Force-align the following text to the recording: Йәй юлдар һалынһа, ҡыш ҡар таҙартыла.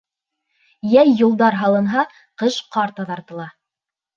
Йәй 0.93 1.13
юлдар 1.19 1.57
һалынһа, 1.65 2.07
ҡыш 2.43 2.59
ҡар 2.77 2.95
таҙартыла. 3.01 3.51